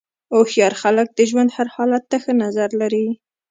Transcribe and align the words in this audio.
هوښیار 0.33 0.73
خلک 0.81 1.07
د 1.13 1.19
ژوند 1.29 1.49
هر 1.57 1.67
حالت 1.75 2.03
ته 2.11 2.17
ښه 2.23 2.33
نظر 2.43 2.69
لري. 2.81 3.05